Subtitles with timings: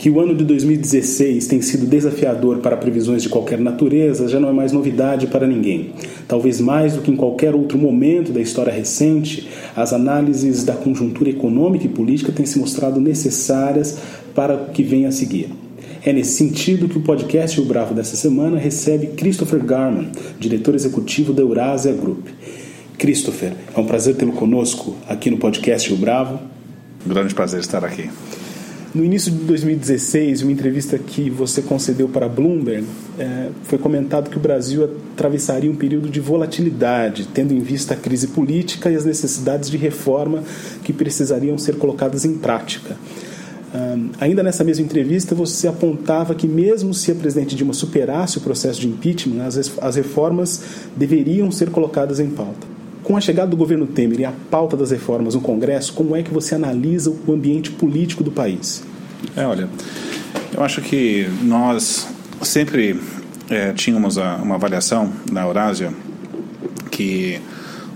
[0.00, 4.48] Que o ano de 2016 tem sido desafiador para previsões de qualquer natureza já não
[4.48, 5.92] é mais novidade para ninguém.
[6.26, 11.28] Talvez mais do que em qualquer outro momento da história recente, as análises da conjuntura
[11.28, 13.98] econômica e política têm se mostrado necessárias
[14.34, 15.50] para o que vem a seguir.
[16.02, 21.34] É nesse sentido que o podcast Rio Bravo dessa semana recebe Christopher Garman, diretor executivo
[21.34, 22.26] da Eurasia Group.
[22.96, 26.40] Christopher, é um prazer tê-lo conosco aqui no podcast Rio Bravo.
[27.04, 28.08] Grande prazer estar aqui.
[28.92, 32.84] No início de 2016, uma entrevista que você concedeu para a Bloomberg,
[33.20, 34.82] é, foi comentado que o Brasil
[35.14, 39.76] atravessaria um período de volatilidade, tendo em vista a crise política e as necessidades de
[39.76, 40.42] reforma
[40.82, 42.96] que precisariam ser colocadas em prática.
[43.72, 48.40] Um, ainda nessa mesma entrevista, você apontava que, mesmo se a presidente Dilma superasse o
[48.40, 50.62] processo de impeachment, as, as reformas
[50.96, 52.66] deveriam ser colocadas em pauta.
[53.02, 56.22] Com a chegada do governo Temer e a pauta das reformas no Congresso, como é
[56.22, 58.82] que você analisa o ambiente político do país?
[59.36, 59.68] É, olha,
[60.52, 62.06] eu acho que nós
[62.42, 63.00] sempre
[63.48, 65.92] é, tínhamos a, uma avaliação na Eurásia
[66.90, 67.40] que,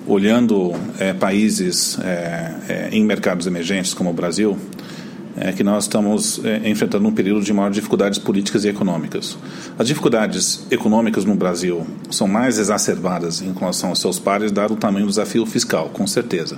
[0.07, 4.59] olhando é, países é, é em mercados emergentes como o Brasil,
[5.37, 9.37] é que nós estamos é, enfrentando um período de maiores dificuldades políticas e econômicas.
[9.79, 14.77] As dificuldades econômicas no Brasil são mais exacerbadas em relação aos seus pares, dado o
[14.77, 16.57] tamanho do desafio fiscal, com certeza.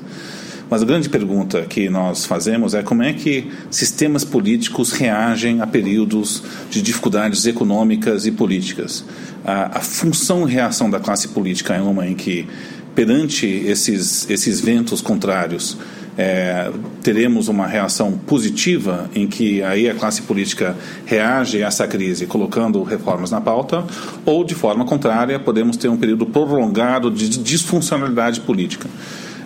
[0.68, 5.66] Mas a grande pergunta que nós fazemos é como é que sistemas políticos reagem a
[5.66, 9.04] períodos de dificuldades econômicas e políticas.
[9.44, 12.48] A, a função e reação da classe política é uma em que,
[12.96, 15.78] perante esses, esses ventos contrários,
[16.18, 16.72] é,
[17.02, 20.74] teremos uma reação positiva em que aí a classe política
[21.04, 23.84] reage a essa crise colocando reformas na pauta,
[24.24, 28.88] ou de forma contrária podemos ter um período prolongado de disfuncionalidade política.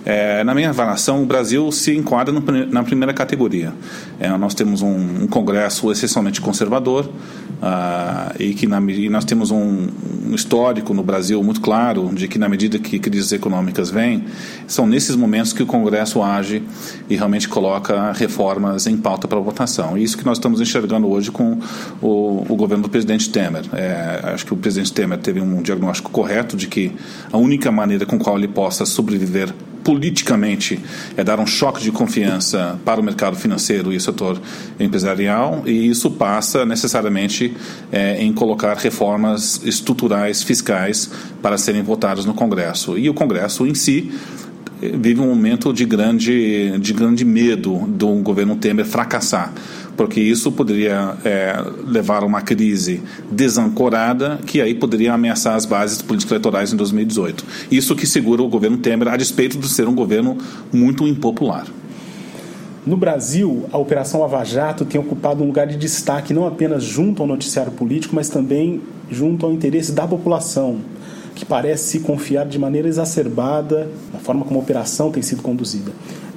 [0.04, 3.72] É, na minha avaliação, o Brasil se enquadra no, na primeira categoria.
[4.18, 9.50] É, nós temos um, um, Congresso essencialmente conservador uh, e que na, e nós temos
[9.50, 9.88] um,
[10.26, 14.24] um, histórico no Brasil muito claro de que, na medida que crises econômicas vêm,
[14.66, 16.62] são nesses momentos que o Congresso age
[17.08, 19.98] e realmente coloca reformas em pauta para votação.
[19.98, 21.58] E isso que nós estamos enxergando hoje com
[22.00, 23.64] o, o governo do presidente Temer.
[23.72, 26.92] É, acho que o presidente Temer teve um diagnóstico correto de que
[27.30, 29.52] a única maneira com qual ele possa sobreviver
[29.90, 30.78] politicamente
[31.16, 34.40] é dar um choque de confiança para o mercado financeiro e o setor
[34.78, 37.56] empresarial, e isso passa necessariamente
[37.90, 41.10] é, em colocar reformas estruturais fiscais
[41.42, 42.96] para serem votadas no Congresso.
[42.96, 44.12] E o Congresso em si
[44.80, 49.52] eh, vive um momento de grande, de grande medo do governo Temer fracassar
[50.00, 56.00] porque isso poderia é, levar a uma crise desancorada que aí poderia ameaçar as bases
[56.00, 57.44] políticas eleitorais em 2018.
[57.70, 60.38] Isso que segura o governo Temer, a despeito de ser um governo
[60.72, 61.66] muito impopular.
[62.86, 67.20] No Brasil, a Operação Lava Jato tem ocupado um lugar de destaque não apenas junto
[67.20, 68.80] ao noticiário político, mas também
[69.10, 70.78] junto ao interesse da população,
[71.34, 75.92] que parece se confiar de maneira exacerbada na forma como a operação tem sido conduzida.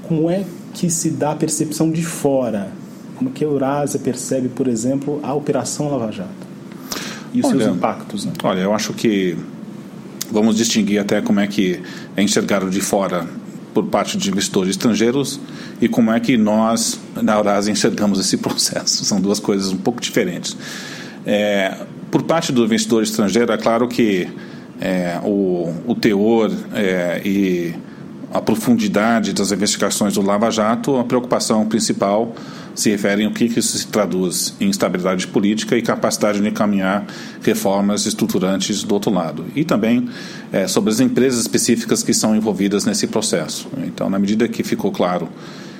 [0.06, 0.44] Como é
[0.74, 2.83] que se dá a percepção de fora
[3.16, 6.29] como que a Eurásia percebe, por exemplo, a Operação Lava Jato
[7.34, 8.25] e os olha, seus impactos?
[8.25, 8.34] Né?
[8.44, 9.38] Olha, eu acho que
[10.31, 11.81] vamos distinguir até como é que
[12.16, 13.28] é enxergado de fora
[13.74, 15.40] por parte de investidores estrangeiros
[15.81, 19.03] e como é que nós, na Eurásia, enxergamos esse processo.
[19.03, 20.56] São duas coisas um pouco diferentes.
[21.25, 21.75] É,
[22.12, 24.28] por parte do investidor estrangeiro, é claro que
[24.80, 27.74] é, o, o teor é, e
[28.31, 32.34] a profundidade das investigações do Lava Jato, a preocupação principal
[32.76, 37.06] se referem ao que, isso se traduz em estabilidade política e capacidade de encaminhar
[37.42, 39.46] reformas estruturantes do outro lado.
[39.56, 40.10] E também
[40.52, 43.68] é, sobre as empresas específicas que são envolvidas nesse processo.
[43.86, 45.30] Então, na medida que ficou claro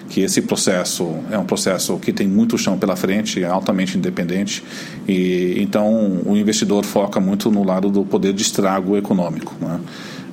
[0.10, 4.64] que esse processo é um processo que tem muito chão pela frente, é altamente independente,
[5.08, 9.80] e então o investidor foca muito no lado do poder de estrago econômico né,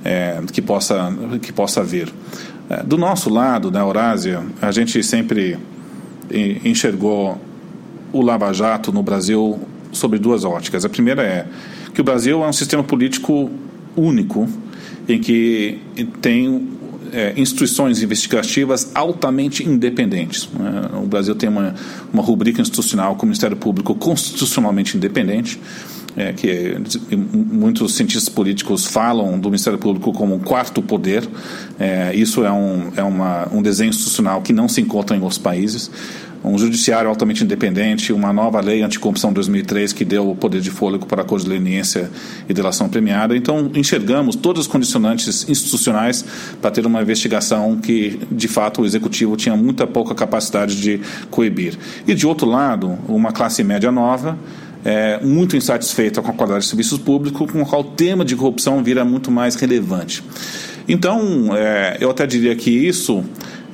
[0.05, 1.11] é, que, possa,
[1.41, 2.13] que possa vir.
[2.69, 5.57] É, do nosso lado, na Eurásia, a gente sempre
[6.65, 7.39] enxergou
[8.13, 9.59] o Lava Jato no Brasil
[9.93, 10.85] sobre duas óticas.
[10.85, 11.47] A primeira é
[11.93, 13.51] que o Brasil é um sistema político
[13.97, 14.49] único
[15.09, 15.79] em que
[16.21, 16.69] tem
[17.13, 20.49] é, instituições investigativas altamente independentes.
[20.53, 20.91] Né?
[21.03, 21.75] O Brasil tem uma,
[22.13, 25.61] uma rubrica institucional com o Ministério Público constitucionalmente independente.
[26.17, 26.77] É, que
[27.17, 31.29] muitos cientistas políticos falam do Ministério Público como um quarto poder.
[31.79, 35.39] É, isso é, um, é uma, um desenho institucional que não se encontra em outros
[35.39, 35.91] países
[36.43, 40.71] um judiciário altamente independente, uma nova lei anticorrupção de 2003 que deu o poder de
[40.71, 42.11] fôlego para a Corte de Leniência
[42.49, 43.37] e delação premiada.
[43.37, 46.25] Então, enxergamos todos os condicionantes institucionais
[46.61, 51.79] para ter uma investigação que, de fato, o Executivo tinha muita pouca capacidade de coibir.
[52.07, 54.39] E, de outro lado, uma classe média nova,
[54.85, 58.35] é, muito insatisfeita com a qualidade de serviços públicos, com o qual o tema de
[58.37, 60.23] corrupção vira muito mais relevante.
[60.89, 63.25] Então, é, eu até diria que isso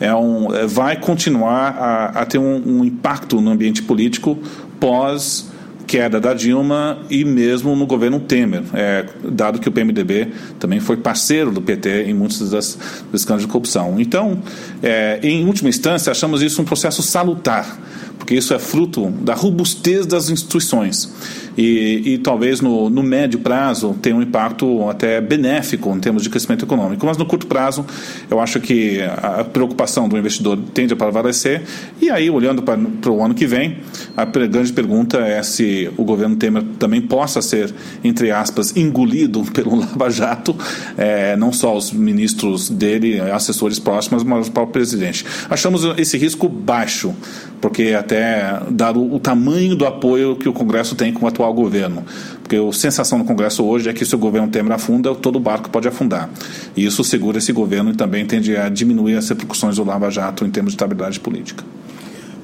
[0.00, 4.38] é um, é, vai continuar a, a ter um, um, impacto no ambiente político
[4.78, 5.50] pós
[5.86, 10.96] queda da Dilma e mesmo no governo Temer, é, dado que o PMDB também foi
[10.96, 12.76] parceiro do PT em muitos das,
[13.10, 13.94] dos escândalos de corrupção.
[13.98, 14.42] Então,
[14.82, 17.78] é, em última instância, achamos isso um processo salutar,
[18.26, 21.08] porque isso é fruto da robustez das instituições
[21.56, 26.30] e, e talvez no, no, médio prazo tenha um impacto até benéfico em termos de
[26.30, 27.06] crescimento econômico.
[27.06, 27.84] Mas no curto prazo,
[28.30, 31.62] eu acho que a preocupação do investidor tende a prevalecer.
[32.00, 33.78] E aí, olhando para, para o ano que vem,
[34.16, 37.72] a grande pergunta é se o governo Temer também possa ser,
[38.04, 40.54] entre aspas, engolido pelo Lava Jato,
[40.96, 45.24] é, não só os ministros dele, assessores próximos, mas o próprio presidente.
[45.48, 47.14] Achamos esse risco baixo,
[47.60, 51.54] porque até dado o tamanho do apoio que o Congresso tem com o atual atual
[51.54, 52.04] governo.
[52.42, 55.70] Porque a sensação no Congresso hoje é que se o governo Temer afunda, todo barco
[55.70, 56.28] pode afundar.
[56.76, 60.44] E isso segura esse governo e também tende a diminuir as repercussões do Lava Jato
[60.44, 61.64] em termos de estabilidade política.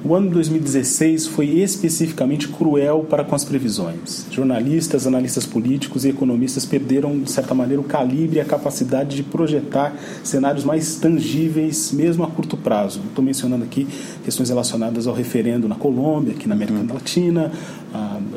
[0.05, 4.25] O ano de 2016 foi especificamente cruel para com as previsões.
[4.29, 9.23] Jornalistas, analistas políticos e economistas perderam, de certa maneira, o calibre e a capacidade de
[9.23, 12.99] projetar cenários mais tangíveis, mesmo a curto prazo.
[13.07, 13.87] Estou mencionando aqui
[14.25, 16.93] questões relacionadas ao referendo na Colômbia, aqui na América uhum.
[16.93, 17.49] Latina,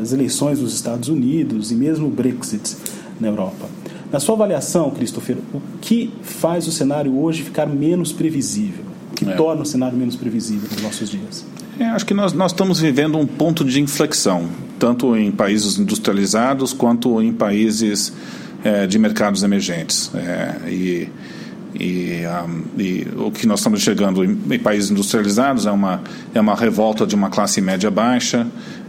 [0.01, 2.77] as eleições dos Estados Unidos e mesmo o Brexit
[3.19, 3.67] na Europa.
[4.13, 8.86] Na sua avaliação, Christopher, o que faz o cenário hoje ficar menos previsível?
[9.17, 9.35] Que é.
[9.35, 11.45] torna o cenário menos previsível nos nossos dias?
[11.79, 14.49] É, acho que nós, nós estamos vivendo um ponto de inflexão,
[14.79, 18.13] tanto em países industrializados quanto em países
[18.65, 20.11] é, de mercados emergentes.
[20.15, 21.09] É, e,
[21.79, 26.03] e, um, e, o que nós estamos chegando em, em, países industrializados é uma,
[26.35, 28.47] é uma revolta de uma classe média baixa,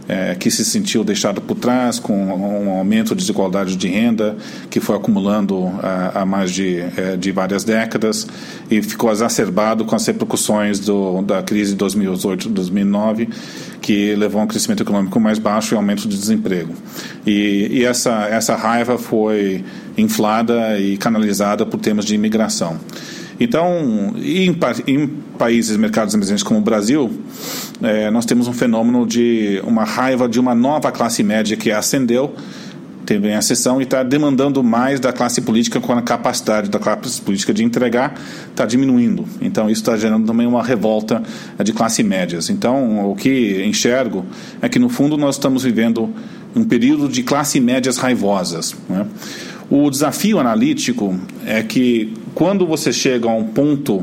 [0.08, 4.36] é, que se sentiu deixado por trás com um aumento de desigualdade de renda
[4.70, 8.26] que foi acumulando há, há mais de, é, de várias décadas
[8.70, 13.28] e ficou exacerbado com as repercussões do, da crise de 2008-2009
[13.80, 16.74] que levou a um crescimento econômico mais baixo e aumento de desemprego.
[17.26, 19.64] E, e essa, essa raiva foi
[19.96, 22.78] inflada e canalizada por temas de imigração.
[23.40, 24.56] Então, em,
[24.86, 25.06] em
[25.38, 27.10] países, mercados emergentes como o Brasil,
[27.82, 32.34] é, nós temos um fenômeno de uma raiva de uma nova classe média que ascendeu,
[33.08, 37.22] teve a sessão e está demandando mais da classe política quando a capacidade da classe
[37.22, 38.14] política de entregar
[38.50, 39.24] está diminuindo.
[39.40, 41.22] Então isso está gerando também uma revolta
[41.64, 42.50] de classe médias.
[42.50, 44.26] Então o que enxergo
[44.60, 46.10] é que no fundo nós estamos vivendo
[46.54, 48.76] um período de classe médias raivosas.
[48.90, 49.06] Né?
[49.70, 54.02] O desafio analítico é que quando você chega a um ponto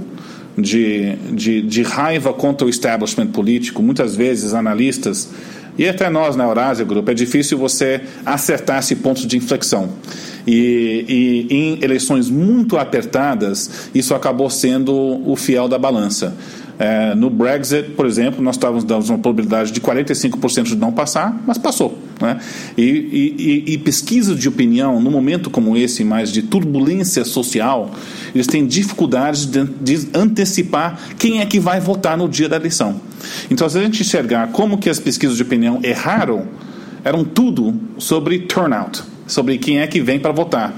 [0.58, 5.30] de, de, de raiva contra o establishment político, muitas vezes analistas
[5.78, 9.90] e até nós na Eurásia Group, é difícil você acertar esse ponto de inflexão.
[10.48, 14.94] E, e, em eleições muito apertadas, isso acabou sendo
[15.30, 16.36] o fiel da balança.
[16.78, 21.42] É, no Brexit, por exemplo, nós estávamos dando uma probabilidade de 45% de não passar,
[21.48, 21.98] mas passou.
[22.22, 22.40] Né?
[22.78, 27.92] E, e, e pesquisas de opinião, num momento como esse, mais de turbulência social,
[28.34, 33.00] eles têm dificuldades de, de antecipar quem é que vai votar no dia da eleição.
[33.50, 36.48] Então, se a gente enxergar como que as pesquisas de opinião erraram,
[37.04, 40.74] eram tudo sobre turnout sobre quem é que vem para votar.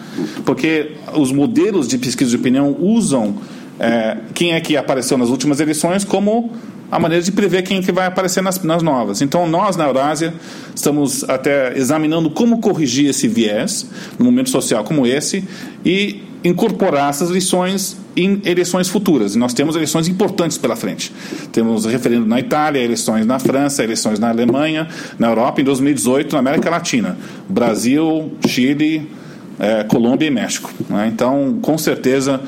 [0.45, 3.35] Porque os modelos de pesquisa de opinião usam
[3.79, 6.51] é, quem é que apareceu nas últimas eleições como
[6.91, 9.21] a maneira de prever quem é que vai aparecer nas, nas novas.
[9.21, 10.33] Então, nós na Eurásia
[10.73, 13.85] estamos até examinando como corrigir esse viés
[14.17, 15.43] num momento social como esse
[15.85, 19.35] e incorporar essas lições em eleições futuras.
[19.35, 21.11] E nós temos eleições importantes pela frente.
[21.51, 24.87] Temos referendo na Itália, eleições na França, eleições na Alemanha,
[25.19, 27.17] na Europa em 2018, na América Latina,
[27.49, 29.09] Brasil, Chile,
[29.59, 30.71] é, Colômbia e México.
[30.89, 31.11] Né?
[31.13, 32.39] Então, com certeza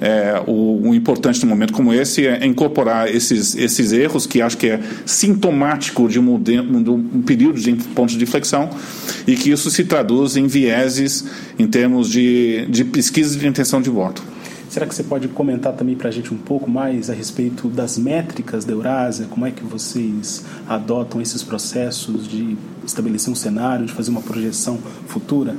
[0.00, 4.56] é, o, o, importante num momento como esse é incorporar esses, esses erros, que acho
[4.56, 8.68] que é sintomático de um, de um período de pontos de inflexão,
[9.26, 11.24] e que isso se traduz em vieses
[11.58, 14.22] em termos de, de pesquisa de intenção de voto.
[14.68, 17.96] Será que você pode comentar também para a gente um pouco mais a respeito das
[17.96, 19.26] métricas da Eurásia?
[19.30, 24.78] Como é que vocês adotam esses processos de estabelecer um cenário, de fazer uma projeção
[25.06, 25.56] futura?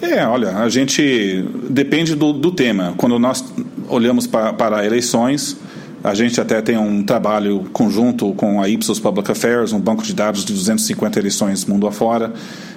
[0.00, 2.94] É, olha, a gente depende do, do tema.
[2.96, 3.44] Quando nós
[3.88, 5.56] olhamos para, para eleições,
[6.02, 10.14] a gente até tem um trabalho conjunto com a Ipsos Public Affairs, um banco de
[10.14, 12.32] dados de 250 eleições mundo afora,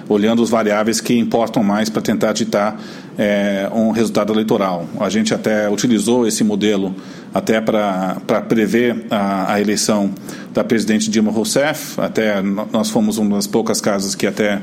[0.08, 2.80] olhando os variáveis que importam mais para tentar ditar
[3.16, 4.86] é, um resultado eleitoral.
[4.98, 6.94] A gente até utilizou esse modelo
[7.32, 8.16] até para
[8.48, 10.10] prever a, a, eleição
[10.52, 12.00] da presidente Dilma Rousseff.
[12.00, 14.60] Até nós fomos uma das poucas casas que até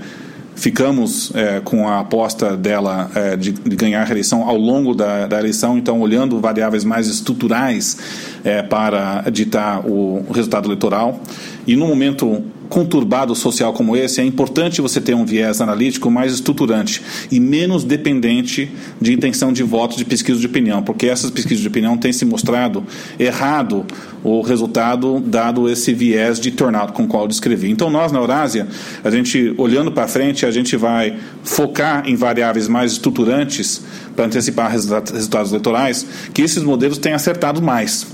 [0.60, 5.26] ficamos é, com a aposta dela é, de, de, ganhar a reeleição ao longo da,
[5.26, 7.98] da, eleição, então olhando variáveis mais estruturais
[8.44, 11.22] é, para ditar o, o resultado eleitoral.
[11.66, 16.34] E no momento conturbado social como esse, é importante você ter um viés analítico mais
[16.34, 18.72] estruturante e menos dependente
[19.02, 22.24] de intenção de voto de pesquisa de opinião, porque essas pesquisas de opinião têm se
[22.24, 22.84] mostrado
[23.20, 23.86] errado
[24.24, 27.72] o resultado dado esse viés de turnout com o qual eu descrevi.
[27.72, 28.68] Então nós na Eurásia,
[29.04, 33.82] a gente olhando para frente, a gente vai focar em variáveis mais estruturantes
[34.16, 38.06] para antecipar resultados eleitorais, que esses modelos têm acertado mais.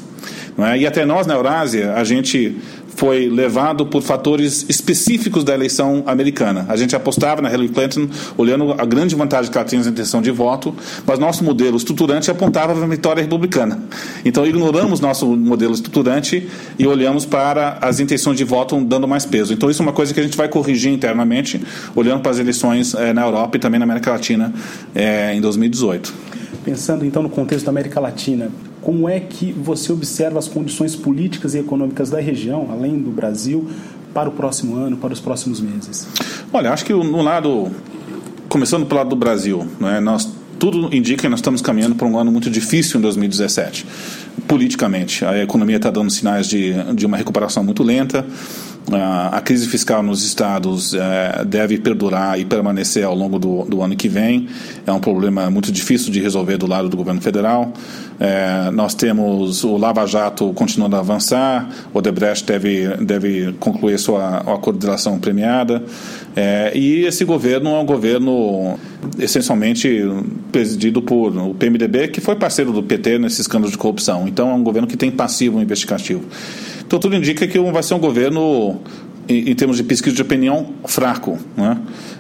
[0.58, 0.78] É?
[0.78, 2.56] E até nós na Eurásia, a gente
[2.96, 6.66] foi levado por fatores específicos da eleição americana.
[6.70, 10.22] A gente apostava na Hillary Clinton, olhando a grande vantagem que ela tinha na intenção
[10.22, 10.74] de voto,
[11.06, 13.80] mas nosso modelo estruturante apontava para a vitória republicana.
[14.24, 16.50] Então ignoramos nosso modelo estruturante
[16.80, 19.54] e olhamos para as intenções de voto dando mais peso.
[19.54, 21.62] Então isso é uma coisa que a gente vai corrigir internamente,
[21.96, 24.54] olhando para as eleições eh, na Europa e também na América Latina
[24.94, 26.14] eh, em 2018.
[26.64, 28.50] Pensando então no contexto da América Latina,
[28.86, 33.68] como é que você observa as condições políticas e econômicas da região, além do Brasil,
[34.14, 36.08] para o próximo ano, para os próximos meses?
[36.54, 37.72] Olha, acho que no lado,
[38.48, 42.18] começando pelo lado do Brasil, né, nós tudo indica que nós estamos caminhando para um
[42.18, 43.88] ano muito difícil em 2017,
[44.48, 45.26] politicamente.
[45.26, 48.24] A economia está dando sinais de, de uma recuperação muito lenta.
[48.92, 53.96] A crise fiscal nos estados é, deve perdurar e permanecer ao longo do, do, ano
[53.96, 54.48] que vem.
[54.86, 57.74] É um problema muito difícil de resolver do lado do governo federal.
[58.20, 64.44] É, nós temos o Lava Jato continuando a avançar, o Odebrecht deve, deve concluir sua
[64.78, 65.84] de relação premiada.
[66.36, 68.78] É, e esse governo é um governo
[69.18, 69.90] essencialmente
[70.52, 74.28] presidido por o PMDB, que foi parceiro do PT nesse escândalo de corrupção.
[74.28, 76.24] Então é um governo que tem passivo investigativo.
[76.86, 78.82] Então tudo indica que vai ser um governo,
[79.28, 81.38] em, em termos de pesquisa de opinião, fraco.
[81.58, 81.78] Né?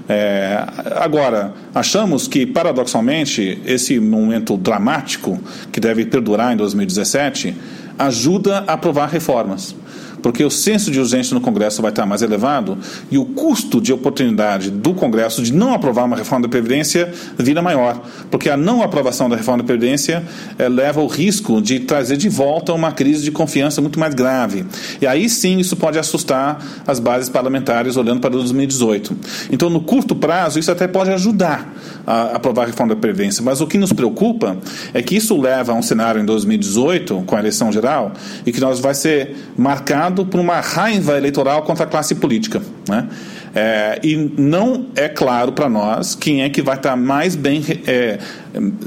[0.08, 0.64] É,
[0.96, 5.40] agora, achamos que, paradoxalmente, esse momento dramático,
[5.72, 7.56] que deve perdurar em 2017,
[7.98, 9.76] ajuda a aprovar reformas
[10.26, 12.80] porque o senso de urgência no Congresso vai estar mais elevado
[13.12, 17.62] e o custo de oportunidade do Congresso de não aprovar uma reforma da Previdência vira
[17.62, 18.02] maior,
[18.32, 20.24] porque a não aprovação da reforma da Previdência
[20.58, 24.66] é, leva ao risco de trazer de volta uma crise de confiança muito mais grave.
[25.00, 29.16] E aí sim isso pode assustar as bases parlamentares olhando para 2018.
[29.52, 31.72] Então, no curto prazo, isso até pode ajudar
[32.08, 34.58] a aprovar a reforma da Previdência, mas o que nos preocupa
[34.92, 38.12] é que isso leva a um cenário em 2018, com a eleição geral,
[38.44, 42.62] e que nós vai ser marcado por uma raiva eleitoral contra a classe política.
[42.88, 43.08] Né?
[43.56, 48.20] É, e não é claro para nós quem é que vai estar mais bem é,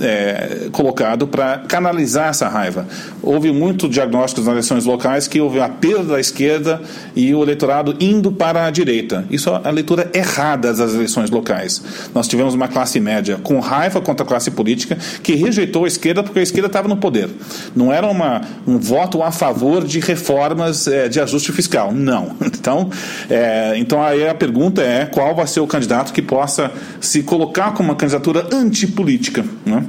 [0.00, 2.86] é, colocado para canalizar essa raiva.
[3.22, 6.80] Houve muito diagnósticos nas eleições locais que houve a perda da esquerda
[7.14, 9.24] e o eleitorado indo para a direita.
[9.30, 11.82] Isso é a leitura errada das eleições locais.
[12.14, 16.22] Nós tivemos uma classe média com raiva contra a classe política que rejeitou a esquerda
[16.22, 17.28] porque a esquerda estava no poder.
[17.74, 21.92] Não era uma, um voto a favor de reformas é, de ajuste fiscal.
[21.92, 22.36] Não.
[22.58, 22.90] Então,
[23.30, 26.70] é, então aí a pergunta é qual vai ser o candidato que possa
[27.00, 29.44] se colocar como uma candidatura antipolítica.
[29.64, 29.84] Né?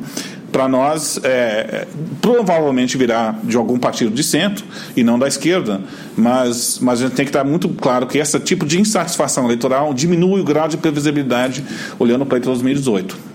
[0.51, 1.88] Para nós, é,
[2.21, 5.79] provavelmente virá de algum partido de centro e não da esquerda,
[6.17, 9.93] mas, mas a gente tem que estar muito claro que esse tipo de insatisfação eleitoral
[9.93, 11.63] diminui o grau de previsibilidade
[11.99, 13.29] olhando para 2018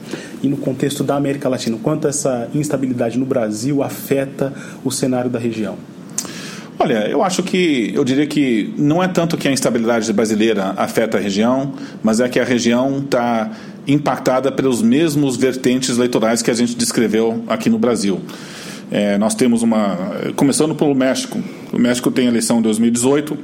[0.44, 4.52] e no contexto da América Latina, quanto essa instabilidade no Brasil afeta
[4.84, 5.76] o cenário da região?
[6.78, 11.16] Olha, eu acho que, eu diria que não é tanto que a instabilidade brasileira afeta
[11.16, 11.72] a região,
[12.02, 13.50] mas é que a região está
[13.86, 18.20] impactada pelos mesmos vertentes eleitorais que a gente descreveu aqui no Brasil.
[18.90, 19.96] É, nós temos uma.
[20.36, 21.42] Começando pelo México.
[21.72, 23.36] O México tem eleição em 2018.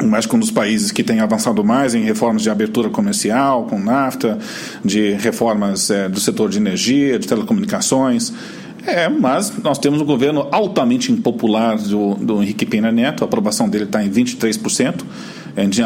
[0.00, 3.64] O México é um dos países que tem avançado mais em reformas de abertura comercial,
[3.64, 4.38] com NAFTA,
[4.84, 8.32] de reformas é, do setor de energia, de telecomunicações.
[8.86, 13.68] É, mas nós temos um governo altamente impopular do, do Henrique Pena Neto, a aprovação
[13.68, 15.02] dele está em 23%.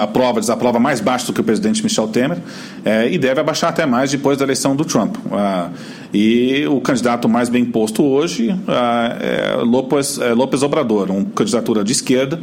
[0.00, 2.38] Aprova, desaprova mais baixo do que o presidente Michel Temer
[2.84, 5.16] é, e deve abaixar até mais depois da eleição do Trump.
[5.30, 5.70] Ah,
[6.12, 11.82] e o candidato mais bem posto hoje ah, é López, é López Obrador, uma candidatura
[11.82, 12.38] de esquerda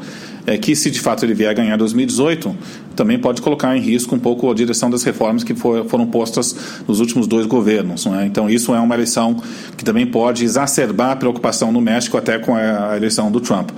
[0.49, 2.55] é, que, se de fato ele vier a ganhar 2018,
[2.95, 6.55] também pode colocar em risco um pouco a direção das reformas que for, foram postas
[6.87, 8.07] nos últimos dois governos.
[8.07, 8.25] É?
[8.25, 9.37] Então, isso é uma eleição
[9.77, 13.69] que também pode exacerbar a preocupação no México até com a eleição do Trump.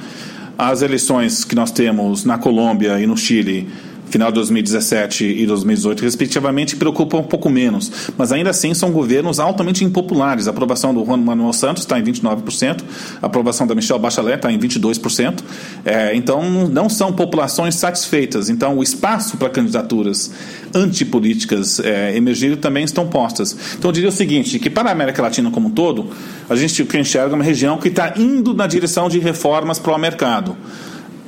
[0.57, 3.69] As eleições que nós temos na Colômbia e no Chile
[4.11, 7.91] final de 2017 e 2018, respectivamente, preocupa um pouco menos.
[8.17, 10.47] Mas ainda assim são governos altamente impopulares.
[10.47, 12.81] A aprovação do Juan Manuel Santos está em 29%,
[13.21, 15.39] a aprovação da Michelle Bachelet está em 22%.
[15.85, 18.49] É, então, não são populações satisfeitas.
[18.49, 20.31] Então, o espaço para candidaturas
[20.73, 23.55] antipolíticas é, emergir também estão postas.
[23.77, 26.09] Então, eu diria o seguinte, que para a América Latina como um todo,
[26.49, 30.55] a gente enxerga uma região que está indo na direção de reformas para o mercado.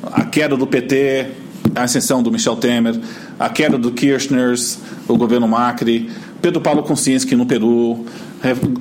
[0.03, 1.27] A queda do PT,
[1.75, 2.99] a ascensão do Michel Temer,
[3.39, 4.53] a queda do Kirchner,
[5.07, 6.09] o governo Macri,
[6.41, 8.05] Pedro Paulo Kuczynski no Peru,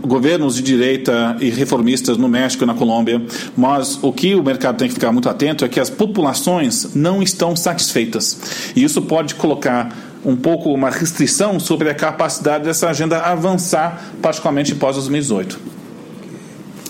[0.01, 3.23] governos de direita e reformistas no México e na Colômbia.
[3.57, 7.23] Mas o que o mercado tem que ficar muito atento é que as populações não
[7.23, 8.73] estão satisfeitas.
[8.75, 14.75] E isso pode colocar um pouco uma restrição sobre a capacidade dessa agenda avançar, particularmente
[14.75, 15.59] pós 2018.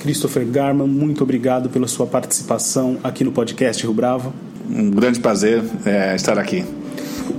[0.01, 4.35] Christopher Garman, muito obrigado pela sua participação aqui no podcast Rio Bravo.
[4.69, 6.65] Um grande prazer é, estar aqui.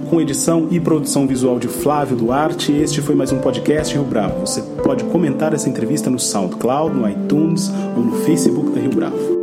[0.10, 4.42] Com edição e produção visual de Flávio Duarte, este foi mais um podcast Rio Bravo.
[4.42, 9.43] Você pode comentar essa entrevista no SoundCloud, no iTunes ou no Facebook da Rio Bravo.